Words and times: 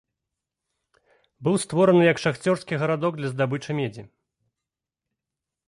Быў 1.47 1.55
створаны 1.65 2.03
як 2.11 2.17
шахцёрскі 2.25 2.79
гарадок 2.85 3.13
для 3.21 3.27
здабычы 3.35 3.71
медзі. 3.81 4.07